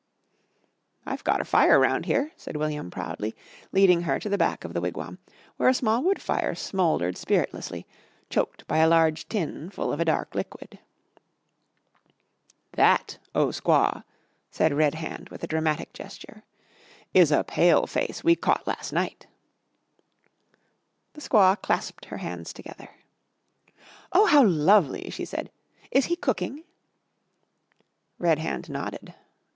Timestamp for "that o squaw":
12.71-14.03